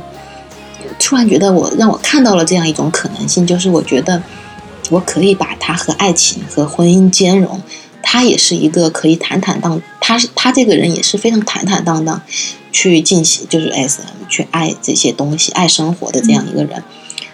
[1.07, 4.21] 突然觉得我让我看到了这样一种可能性，就是我觉得
[4.89, 7.61] 我可以把他和爱情和婚姻兼容。
[8.03, 12.21] 他也是一个可以坦坦荡，他是他这个人也是非常坦坦荡荡
[12.73, 16.83] 去进行，就是 S M 去爱这些东西、爱生活的这样一个人。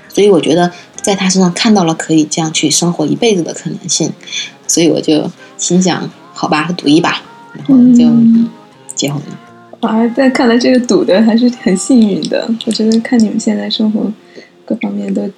[0.08, 4.12] 所以我觉得在他身上看到了可以这样去生活一辈子的可能性，
[4.68, 7.24] 所以我就心想，好吧，赌一把，
[7.56, 8.52] 然后就嗯
[8.94, 9.53] 结婚了。
[9.88, 12.50] 啊，但看来这个赌的还是很幸运的。
[12.66, 14.12] 我觉得看你们现在生活
[14.66, 15.34] 各方面都挺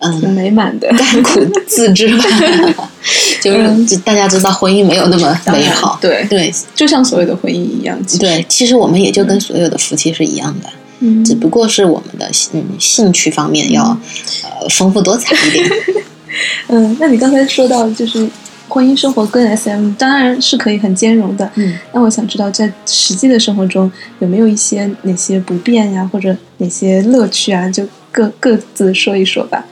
[0.00, 0.88] 嗯，美满的。
[0.88, 2.24] 甘苦自知吧，
[3.42, 7.98] 就是知大家知道婚姻没有那么美好，对，对就像所有的婚姻一样。
[8.18, 10.70] 对，其实我们也就跟所有的夫妻是一样的，
[11.00, 13.84] 嗯，只不过是我们的嗯兴趣方面要
[14.42, 15.70] 呃丰富多彩一点。
[16.68, 18.26] 嗯，那你刚才说到就是
[18.70, 21.50] 婚姻生活跟 SM 当然是可以很兼容的。
[21.56, 29.66] 嗯，那我想知道在实际的生活中有没有一些哪些不便呀，或者哪些乐趣啊，就各各自说一说吧。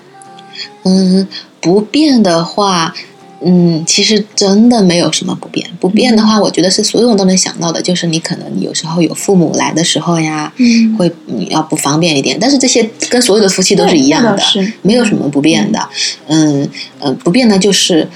[0.83, 1.27] 嗯，
[1.61, 2.93] 不变的话，
[3.41, 5.65] 嗯，其实真的没有什么不变。
[5.79, 12.37] 不变的话，我觉得是所有人都能想到的，就是你可能有时候有父母来的时候呀，嗯会你要不方便一点。
[12.41, 15.89] 但是这些跟所有的夫妻都是一样的，是没有什么不变的。
[16.27, 18.09] 嗯呃，不变呢就是呃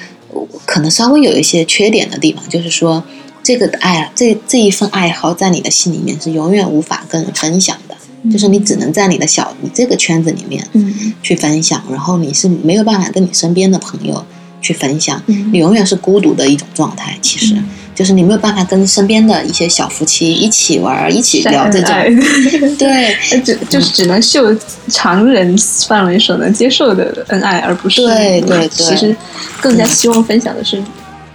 [0.67, 3.03] 可能稍微有一些缺点的地方，就是说
[3.43, 7.97] 这个爱啊，这这一份爱好在你的心里面是永远无法跟人分享的，
[8.31, 11.13] 就是你只能在你的小你这个圈子里面嗯。
[11.23, 14.25] 去分享，然后你是没有办法跟你身边的朋友
[14.61, 15.51] 去分享，嗯。
[15.53, 17.17] 你永远是孤独的一种状态。
[17.23, 21.95] 其实、嗯就是你没有办法跟身边的一些小夫妻一起玩儿，一起聊这种。
[21.95, 23.15] 种， 对。
[23.43, 24.55] 只就是只能秀
[24.89, 28.69] 常人范围所能接受的恩爱，而不是对对对。
[28.69, 29.15] 其实
[29.61, 30.83] 更加希望分享的是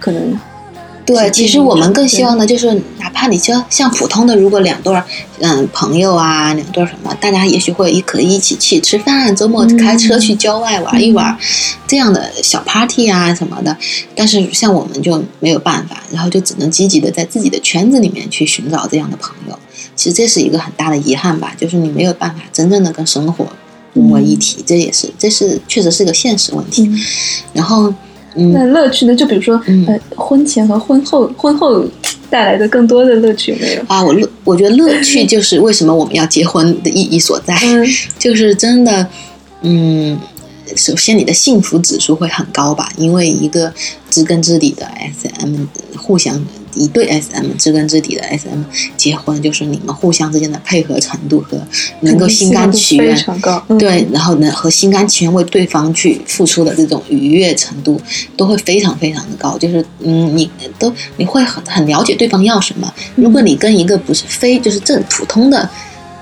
[0.00, 0.38] 可能
[1.08, 5.02] 对，其实我们更希望对的就是，哪怕你就像普通的，如果两对儿
[5.40, 11.34] 嗯朋友啊，两对儿什么，大家也许会一可以一起去吃饭，周末开车去郊外玩一玩，
[11.86, 13.74] 这样的小 party 啊什么的。
[14.14, 19.58] 但是像我们就没有办法，然后就只能积极的在自己的圈子里面去寻找这样的朋友。
[19.96, 23.46] 其实这是一个很大的遗憾吧，就是你没有办法真正的跟生活
[23.94, 26.82] 融为一体，这也是这是确实是个现实问题。
[26.82, 27.00] 嗯
[27.54, 27.96] 然后嗯
[28.52, 29.14] 那乐趣呢？
[29.14, 31.84] 就比如说，嗯呃，婚前和婚后，婚后
[32.30, 33.82] 带来的更多的乐趣有没有？
[33.88, 37.86] 啊，我乐，我觉得乐趣就是为什么我们要结婚的意义所在，嗯
[38.18, 39.06] 就是真的，
[39.62, 40.18] 嗯，
[40.76, 43.72] 首先你的幸福指数会很高吧，因为一个
[44.10, 45.64] 知根知底的 SM
[45.96, 46.44] 互相
[46.78, 48.62] 一对 SM 知根知底的 SM
[48.96, 51.60] 结婚，就是你们互相之间的配合程度和
[52.00, 53.16] 能够心甘情愿
[53.78, 58.00] 对，然后呢，和心甘情愿为对方去付出的这种愉悦程度，
[58.36, 59.58] 都会非常非常的高。
[59.58, 62.92] 就是，嗯，你都你会很很了解对方要什么。
[63.16, 65.68] 如果你跟一个不是非就是正普通的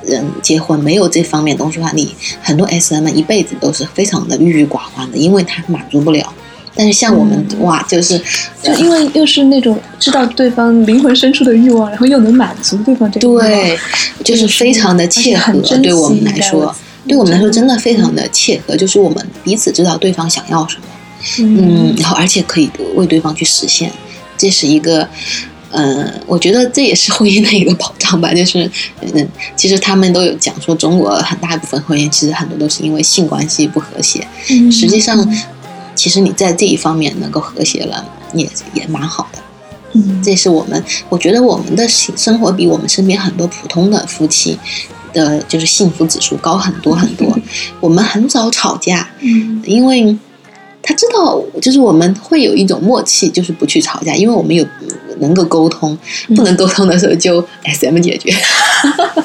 [0.05, 6.33] 人结婚，没有这方面东西的话，你很多 S M 一辈子都是非常的郁郁寡欢的，因为他满足不了
[6.77, 8.21] 但是像我们、哇，就是
[8.62, 13.79] 就因为又是那种知道对方灵魂深处的欲望，然后又能满足对方这个对，
[14.23, 16.75] 就是非常的切合很，对我们来说，
[17.09, 20.85] 对我们来说真的非常的切合，就是我们彼此知道对方想要什么，
[21.39, 23.91] 嗯，然后而且可以为对方去实现，
[24.37, 25.09] 这是一个。
[25.73, 28.33] 嗯，我觉得这也是婚姻的一个保障吧。
[28.33, 28.71] 就是，
[29.03, 34.27] 嗯，其实他们都有讲说，中国很大一部分婚姻其实很多都是因为性关系不和谐。
[34.49, 35.19] 嗯实际上，
[35.96, 38.04] 其实你在这一方面能够和谐了，
[38.35, 39.38] 也也蛮好的。
[39.94, 44.59] 嗯这是我们，我觉得我们的生生活比我们身边很多普通的夫妻
[45.14, 47.35] 的，就是幸福指数高很多很多。
[47.80, 50.14] 我们很少吵架，嗯因为
[50.82, 54.64] 他知道，就是我们会有一种默契，就是不去吵架，因为我们有
[55.18, 55.96] 能够沟通，
[56.37, 58.30] 不能沟通的时候就 S M 解决。
[58.85, 59.24] 嗯，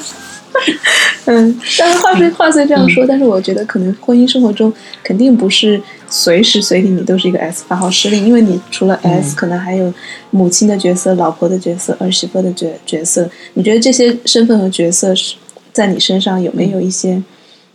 [1.24, 9.92] 但是话虽话虽这样说，但是我觉得可能婚姻生活中肯定不是随时随地你都是一个 S 发号施令，因为你除了 S，、嗯可能还有
[10.30, 13.28] 母亲的角色、老婆的角色、儿媳妇的角角色。
[13.54, 15.34] 你觉得这些身份和角色是
[15.72, 17.22] 在你身上有没有一些，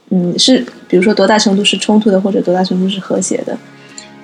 [0.09, 3.57] 嗯，是比如说多大程度是冲突的，或者多大程度是和谐的？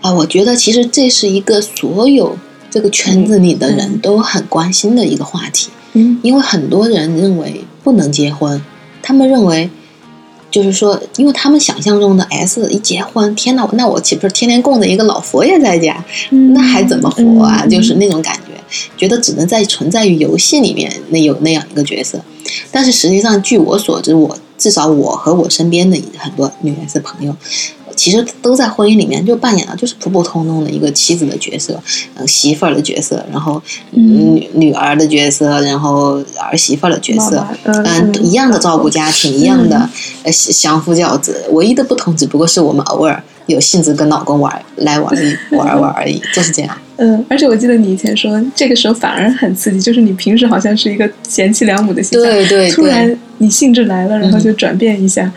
[0.01, 2.37] 啊，我觉得其实这是一个所有
[2.69, 5.69] 这个圈子里的人嗯都很关心的一个话题。
[5.93, 8.61] 嗯因为很多人认为不能结婚，
[9.01, 9.69] 他们认为
[10.49, 16.03] 就是说，因为他们想象中的 S 一结婚，天哪，那我岂不是天天供着一个老佛爷在家？
[16.53, 17.63] 那还怎么活啊？
[17.63, 18.53] 嗯就是那种感觉，
[18.95, 22.21] 觉得只能在存在于游戏里面那有那样一个角色。
[22.71, 27.35] 但是实际上，据我所知，我至少我和我身边的很多女 S 朋友，
[27.95, 31.79] 其实都在婚姻里面就扮演了就是普普通通的一个妻子的角色，
[32.15, 34.35] 嗯，媳妇儿的角色，然后嗯。
[34.35, 38.23] 女女儿的角色，然后儿媳妇儿的角色妈，妈嗯嗯，嗯。
[38.25, 39.89] 一样的照顾家庭，一样的
[40.23, 46.77] 呃相夫教子，唯一的不同只不过是我们偶尔有兴致跟老公玩来玩一玩玩而已， 就是这样。
[46.97, 52.71] 嗯，而且我记得你以前说，这个时候反而很刺激，就是你平时好像是一个贤妻良母的形象，对对对。
[52.71, 55.31] 突然你兴致来了，然后就转变一下，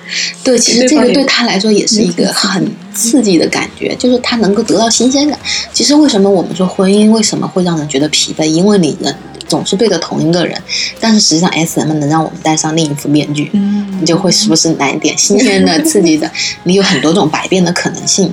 [0.44, 5.38] 对，其实这个对他来说也是一个很刺激的感觉，就是他能够得到新鲜感。
[5.72, 8.44] 其实为什么我们说婚姻为什么会让人觉得疲惫？
[8.44, 9.14] 因为你人
[9.48, 10.60] 总是对着同一个人，
[11.00, 13.50] 但是实际上 S M 能让我们戴上另一副面具。
[13.52, 16.30] 嗯你就会时不时来一点新鲜的、 刺激的，
[16.64, 18.30] 你有很多种百变的可能性。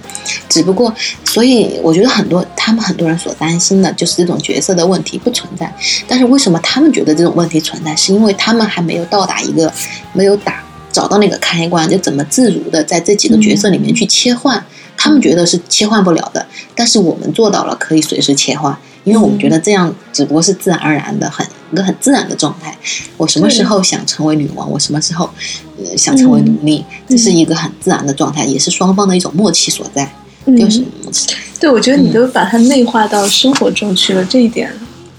[0.49, 5.73] 只不过，所以我觉得很多他们很多人所担心的就是这种角色的问题不存在。
[6.05, 7.95] 但是为什么他们觉得这种问题存在？
[7.95, 9.71] 是因为他们还没有到达一个
[10.13, 14.63] 没有打找到那个开关，就怎么自如的在这几个角色里面去切换。
[14.95, 18.77] 他们觉得是切换不了的，但是我们做到了，可以随时切换。
[19.03, 22.77] 因为我们觉得这样只不过是自然而然的，很一个很自然的状态。
[23.17, 25.29] 我什么时候想成为女王，我什么时候
[25.83, 30.09] 呃想成为奴隶，这是一个很自然的状态，也是双方的一种默契所在。
[30.45, 30.81] 嗯就是
[31.59, 34.71] 对，我觉得你都把它内化到生活中去了，这一点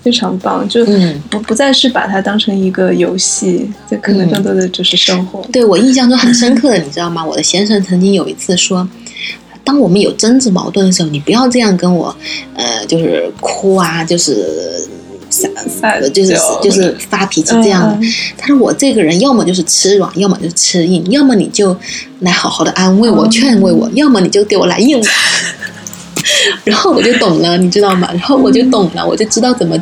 [0.04, 5.42] 非常棒，就嗯，不不再是把它当成一个游戏，这可能更多的就是生活。
[5.50, 7.24] 对我印象中很深刻的，你知道吗？
[7.24, 8.86] 我的先生曾经有一次说，
[9.64, 12.14] 当我们有争执矛盾的时候，你不要这样跟我，
[12.54, 14.86] 呃，就是哭啊，就是。
[15.30, 21.76] 撒撒就是就是发脾气这样的，嗯他说我这个人要么就是吃软，要么就是吃硬，要么你就
[22.20, 25.08] 来好好的安慰我、嗯劝慰我，要么你就给我来硬的。
[26.62, 28.08] 然后我就懂了，你知道吗？
[28.12, 29.76] 然后我就懂了，我就知道怎么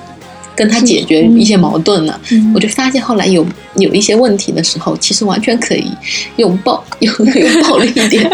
[0.54, 2.20] 跟他解决一些矛盾了。
[2.30, 2.52] 嗯。
[2.54, 5.86] 我就发现后来有有一些问题的时候，其实完全可以
[6.36, 8.30] 用暴 用用暴力一点，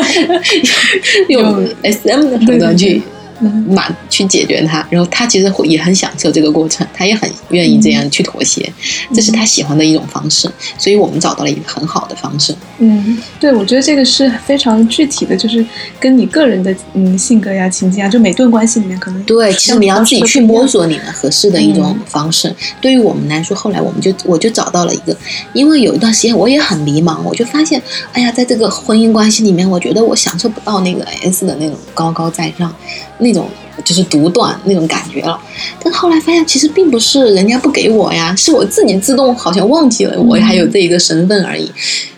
[1.28, 3.02] 用用 S M 的手段去
[3.40, 4.84] 嗯马去解决它。
[4.90, 8.72] 然后他其实会也很享受这个过程，他也很愿意这样去妥协，
[9.14, 10.50] 这是他喜欢的一种方式。
[10.76, 12.52] 所以我们找到了一个很好的方式。
[12.78, 15.64] 嗯，对，我觉得这个是非常具体的，就是
[16.00, 20.88] 跟你个人的嗯性格呀、情境啊，就每段关系里面可能对，其实你要自己去摸索。
[20.88, 22.54] 你们合适的一种嗯方式。
[22.80, 25.14] 对于我们来说，后来我们就我就找到了一个，
[25.52, 32.74] 因为有一段时间我也很迷茫，我就发现，哎呀，在这个婚姻关系里面，我觉得我享受不到那个 S 的那种高高在上，
[33.18, 33.48] 那种
[33.84, 35.38] 就是独断那种感觉了。
[35.82, 41.70] 但后来发现，其实并不是人家不给我呀，是我自己自动好像忘记了我还有这一个身份而已。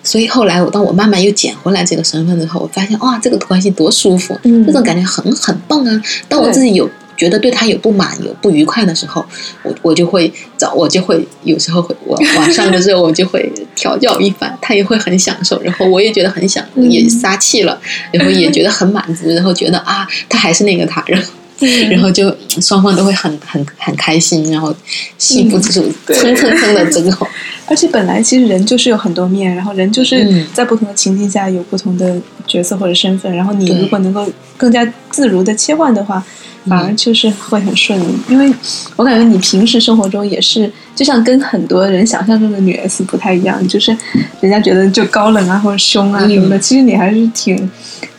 [0.02, 6.02] 所以后来我当我慢慢又捡回来这个身份之后，我发现哇，这个关系多舒服，嗯这种感觉很很棒啊！
[6.28, 6.88] 当我自己有
[7.20, 9.22] 觉得对他有不满、有不愉快的时候，
[9.62, 17.78] 我我就会找，我就会有时候会我晚上的时候我就会调教一番，他也会很享受，然后我也觉得很享，嗯也撒气了，
[18.10, 21.28] 然后也觉得很满足，然后觉得啊，他还是那个他，然后。
[21.62, 24.74] 嗯 然后就双方都会很很很开心，然后
[25.18, 27.28] 幸福指数蹭蹭蹭的增高。
[27.66, 32.16] 而且本来其实人就是有很多面，然后人就是嗯在不同的情境下有不同的
[32.50, 36.22] 角色或者身份，然后你如果能够更加自如的切换的话，
[36.66, 38.04] 反而就是会很顺利。
[38.28, 38.52] 因为
[38.96, 43.96] 我感觉你平时生活中也是，就像跟很多人想象中的女 S 不太一样，就是
[44.40, 47.70] 人家觉得就高冷啊或者凶啊什么的，嗯其实你还是挺。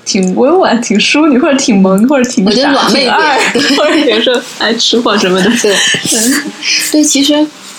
[0.03, 3.37] 挺温婉、挺淑女，或者挺萌，或者挺我觉得傻软妹二，
[3.77, 5.49] 或者有时候爱吃货什么的。
[5.61, 5.75] 对，
[6.91, 7.35] 对，其实，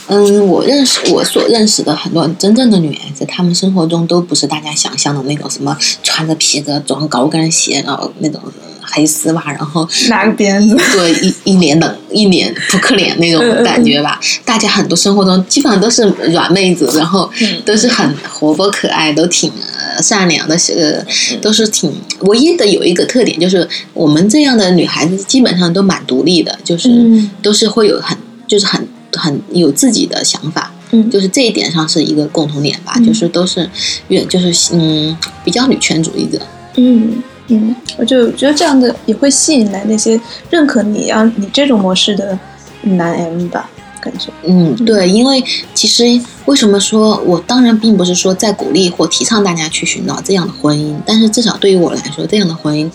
[0.09, 8.41] 嗯，我认识我所认识的很多真正的女孩子，她们生活中都不是大家想象的那种什么穿着皮革、装高跟鞋，然后那种
[8.83, 14.21] 黑丝袜，然后 拿个鞭子，对一一脸冷、一脸扑克脸那种感觉吧。
[14.45, 17.31] 大家很多生活中基本上都是软妹子，然后
[17.65, 21.05] 都是很活泼可爱，都挺呃善良的，是
[21.41, 21.91] 都是挺
[22.23, 27.31] 唯一的有一个特点就是我们这样的女孩子基本上都蛮独立的，就是、嗯。
[27.41, 30.73] 都是会有很就是很很有自己的想法。
[30.95, 33.67] 嗯就是这一点上是一个共同点吧，嗯就是都是
[34.09, 36.39] 越就是嗯比较女权主义者，
[36.77, 40.21] 嗯嗯，我就觉得这样的也会吸引来那些
[40.51, 42.39] 认可你啊你这种模式的
[42.83, 43.71] 男 M 吧，
[44.03, 44.29] 感觉。
[44.45, 46.05] 嗯，对，因为其实
[46.45, 52.91] 为什么说我当然并不是说在鼓励或提倡大家去寻找这样的婚姻，但是至少对于我来说，这样的婚姻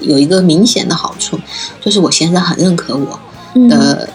[0.00, 1.38] 有一个明显的好处，
[1.84, 3.20] 就是我先生很认可我
[3.54, 4.08] 嗯，的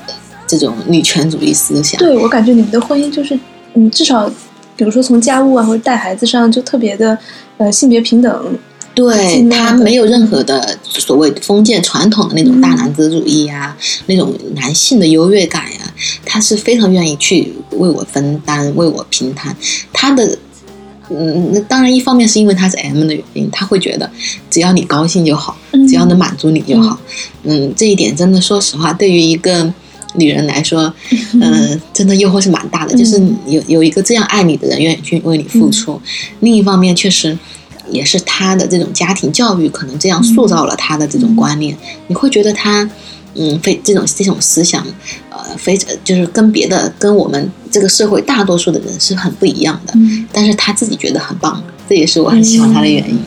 [0.48, 2.00] 这种女权主义思想。
[2.00, 3.38] 对我感觉你们的婚姻就是，
[3.74, 4.30] 嗯，至少
[4.76, 7.18] 比如说从家务啊或者带孩子上就特别的
[7.58, 8.58] 呃性别平等。
[8.96, 15.94] 对他没有任何的所谓封建传统的那种大男子主义呀、那种男性的优越感呀、
[16.26, 19.56] 他是非常愿意去为我分担、为我平摊。
[19.94, 20.36] 他的，
[21.12, 24.10] 嗯，那当然一方面是因为他是 M 的原因，他会觉得
[24.50, 27.00] 只要你高兴就好，嗯只要能满足你就好。
[27.44, 29.72] 嗯，这一点真的，说实话，对于一个
[30.18, 30.94] 女人来说，
[31.42, 32.94] 嗯、 真的诱惑是蛮大的。
[32.98, 36.02] 就是嗯有有一个这样爱你的人愿意去为你付出，
[36.42, 37.38] 另一方面确实。
[37.90, 41.74] 也是他的这种家庭教育，可能这样塑造了他的这种观念。
[42.08, 42.84] 你会觉得他，
[43.34, 44.86] 嗯，非这种这种思想，
[45.30, 49.94] 呃，非就是跟别的跟我们这个社会大多数的人是很不一样的。
[49.96, 53.18] 嗯，但是他自己觉得很棒，这也是我很喜欢他的原因。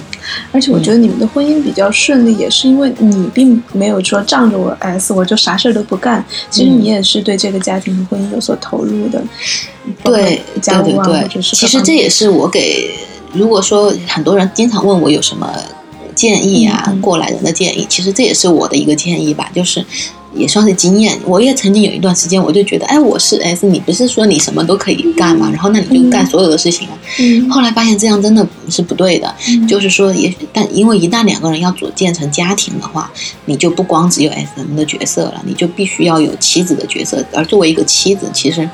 [0.53, 6.25] 而且我觉得你们的婚姻比较顺利，也是因为你并没有说仗着我 S 我就啥事儿都不干。
[6.51, 6.81] 其实嗯。
[6.81, 9.23] 你也是对这个家庭和婚姻有所投入的，
[9.85, 12.91] 嗯对家务啊，对对或者是其实这也是我给，
[13.33, 15.53] 如果说很多人经常问我有什么
[16.15, 19.85] 建议啊，过来人的建议，其实这也是我的一个建议吧，就是
[20.35, 21.19] 也算是经验。
[21.25, 26.99] 我也曾经有一段时间，我就觉得，哎，我是 S，你不是说你什么都可以干嘛，然后那你就干所有的事情啊。
[27.19, 33.11] 嗯后来发现这样真的是不对的，嗯就是说也，但因为一旦两个人要组建成家庭的话，
[33.47, 37.25] 你就不光只有 S M 的角色了，你就必须要有妻子的角色。
[37.33, 38.69] 而作为一个妻子，其实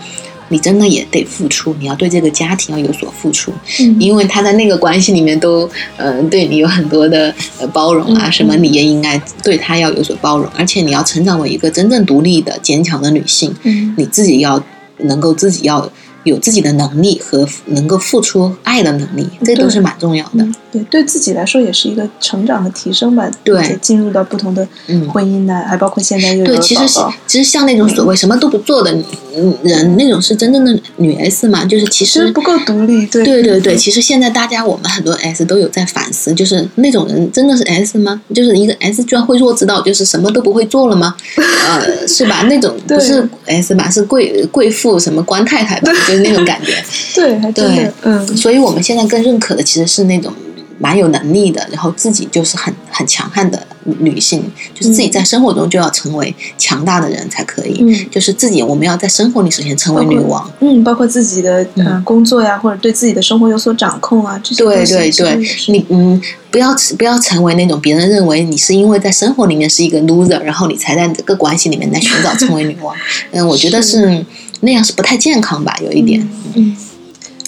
[0.49, 3.97] 你真的也得付出，你要对这个家庭要有所付出，嗯。
[3.99, 8.33] 因为他在那个关系里面都，呃，对你有很多的呃包容啊，嗯。
[8.33, 13.95] 什么嗯你也应该对他要有所包容，而且你要成长为一个真正独立的、坚强的女性，嗯。
[13.97, 14.63] 你自己要
[14.99, 15.91] 能够自己要
[16.27, 20.45] 有自己的能力和能够付出爱的能力，这都是蛮重要的。
[20.45, 23.31] 嗯，对，对自己来说也是一个成长的提升吧。
[23.45, 26.83] 对进入到不同的嗯婚姻呢，还包括现在又有对，了其实
[27.29, 28.93] 其实像那种所谓什么都不做的
[29.37, 31.65] 嗯人，那种是真正的女 S 嘛？
[31.65, 38.21] 就是其实其实不够独立，对对对对，其实现在大家我们很多 S 都有在反思，就是那种人真的是 S 吗？
[38.35, 41.15] 就是一个 S 居然会弱智到就是什么都不会做了吗？
[41.37, 42.43] 呃，是吧？
[42.49, 43.89] 那种不是 S 吧？
[43.89, 45.93] 是贵贵妇什么官太太吧？
[46.09, 46.73] 就是那种感觉。
[47.15, 50.33] 对，还真对的，嗯所以我们现在更认可的其实是那种
[50.79, 53.67] 蛮有能力的，然后自己就是很很强悍的
[54.01, 54.43] 女性，
[54.75, 57.79] 就是自己在生活中就要成为强大的人才可以。
[57.81, 60.51] 嗯就是自己，我们要在生活里首先成为女王。
[60.61, 61.67] 嗯，包括自己的
[62.05, 72.95] 工作呀，或者对自己的生活有所掌控啊，这些对对对你嗯，不要不要成为那种别人认为你是因为在生活里面是一个 loser，然后你才在这个关系里面来寻找成为女王。
[73.33, 74.25] 嗯，我觉得是
[74.61, 76.29] 那样是不太健康吧，有一点。
[76.55, 76.77] 嗯，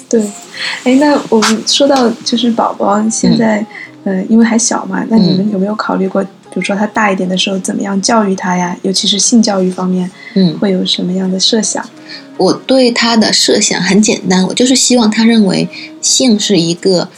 [0.08, 0.22] 对。
[0.82, 3.64] 哎，那我们说到就是宝宝现在，
[4.04, 8.76] 呃，因为还小嘛，那你们有没有考虑过，比如说他大一点的时候，怎么样教育他呀？
[8.82, 11.88] 尤其是性教育方面，嗯，会有什么样的设想？
[12.36, 15.68] 我对他的设想很简单，我就是希望他认为
[16.00, 17.08] 性是一个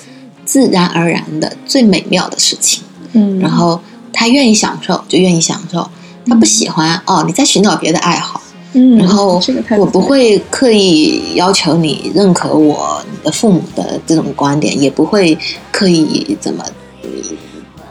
[0.44, 2.82] 自然而然的最美妙的事情，
[3.14, 3.80] 嗯，然后
[4.12, 5.90] 他愿意享受就愿意享受，
[6.26, 8.29] 他不喜欢哦，你在寻找别的爱好。
[8.72, 9.40] 嗯，然后
[9.76, 15.36] 我不会刻意要求你认可我你的父母的这种观点，也不会
[15.72, 16.64] 刻意怎么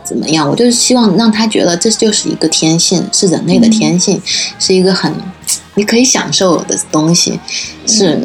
[0.05, 0.49] 怎么样。
[0.49, 4.21] 我就是希望让他觉得这就是一个天性，是人类的天性，
[4.57, 5.13] 是一个很
[5.75, 7.38] 你可以享受的东西，
[7.86, 8.17] 是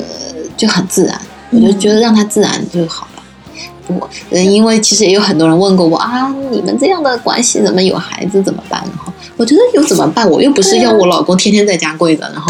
[0.57, 1.20] 就很自然。
[1.50, 3.22] 我就觉得让他自然就好了。
[3.88, 8.82] 我嗯，因为其实也有很多人问过我啊，你们这样的关系怎么有孩子怎么办？
[9.37, 10.28] 我觉得有怎么办？
[10.30, 12.47] 我又不是要我老公天天在家跪着，然后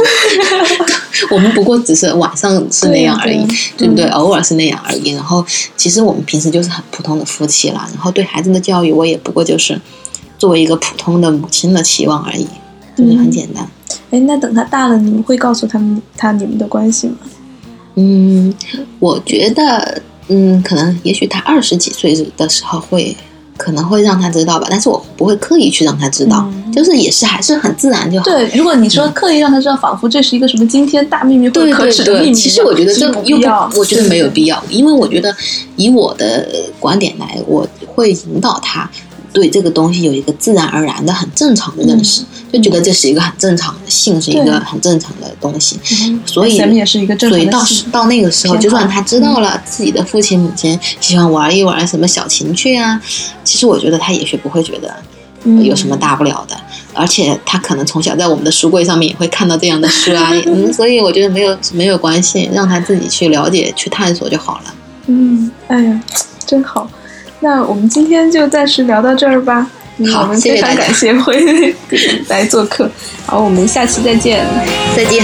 [1.30, 4.06] 我们不过只是晚上是那样而已，对不对？
[4.08, 5.12] 偶尔是那样而已。
[5.12, 5.44] 然后
[5.76, 7.88] 其实我们平时就是很普通的夫妻啦。
[7.92, 9.80] 然后对孩子的教育，我也不过就是
[10.38, 12.46] 作为一个普通的母亲的期望而已，
[12.96, 13.66] 就是很简单。
[14.10, 17.16] 哎，那等他大了，你们会告诉他们他你们的关系吗？
[17.96, 18.52] 嗯，
[18.98, 23.16] 我觉得，嗯，可能也许他二十几岁的时候会，
[23.56, 28.24] 可能会让他知道吧，但是我不会刻意去让他知道，就是也是还是很自然就好。
[28.24, 35.34] 对，如果你说刻意让他知道，仿佛这是一个什么惊天大秘密或者可耻的秘密，其实我觉得这又不，我觉得没有必要，因为我觉得
[35.76, 36.48] 以我的
[36.80, 38.90] 观点来，我会引导他。
[39.34, 42.22] 对这个东西有一个自然而然的、很正常的认识，
[42.52, 45.76] 就觉得这是一个很正常的性，是一个很正常的东西。
[46.24, 47.44] 所以，也是一个正常的。
[47.44, 53.00] 所以到时到那个时候，就算他知道了自己的父亲母亲喜欢玩一玩什么小情趣啊，
[53.42, 54.94] 其实我觉得他也许不会觉得
[55.64, 56.56] 有什么大不了的。
[56.92, 64.74] 而且他可能从小在我们的书柜上面也会看到这样的书啊， 嗯，所以我觉得没有没有关系，让他自己去了解、去探索就好了。
[65.06, 66.00] 嗯，哎呀，
[66.46, 66.88] 真好。
[67.44, 69.70] 那我们今天就暂时聊到这儿吧。
[70.10, 71.74] 好，我们非常感谢辉
[72.28, 72.90] 来做客。
[73.26, 74.46] 好，我们下期再见。
[74.96, 75.22] 再见。